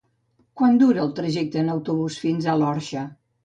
Quant 0.61 0.79
dura 0.83 1.03
el 1.03 1.11
trajecte 1.21 1.63
en 1.67 1.71
autobús 1.77 2.21
fins 2.25 2.51
a 2.57 2.61
l'Orxa? 2.63 3.09